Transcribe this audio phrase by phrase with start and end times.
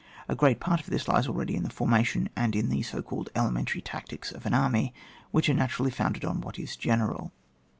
[0.27, 3.29] A great part of this lies already in the formation, and in the so called
[3.35, 4.95] elementary tactics of an army,
[5.29, 7.31] which are naturally founded only on what is general.